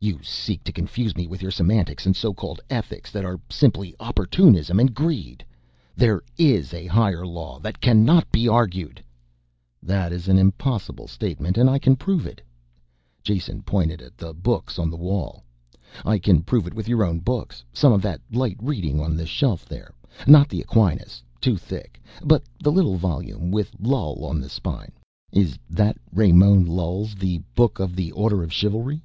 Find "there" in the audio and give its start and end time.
5.94-6.22, 19.66-19.92